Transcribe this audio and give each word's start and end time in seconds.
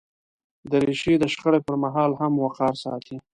دریشي 0.71 1.13
د 1.19 1.23
شخړې 1.33 1.59
پر 1.65 1.75
مهال 1.83 2.11
هم 2.21 2.33
وقار 2.43 2.73
ساتي. 2.83 3.17